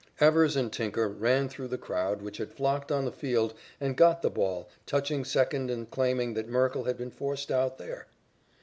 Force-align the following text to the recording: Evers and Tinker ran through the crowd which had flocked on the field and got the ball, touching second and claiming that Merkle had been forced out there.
Evers 0.19 0.55
and 0.55 0.73
Tinker 0.73 1.07
ran 1.07 1.47
through 1.47 1.67
the 1.67 1.77
crowd 1.77 2.23
which 2.23 2.37
had 2.37 2.51
flocked 2.51 2.91
on 2.91 3.05
the 3.05 3.11
field 3.11 3.53
and 3.79 3.95
got 3.95 4.23
the 4.23 4.31
ball, 4.31 4.67
touching 4.87 5.23
second 5.23 5.69
and 5.69 5.91
claiming 5.91 6.33
that 6.33 6.49
Merkle 6.49 6.85
had 6.85 6.97
been 6.97 7.11
forced 7.11 7.51
out 7.51 7.77
there. 7.77 8.07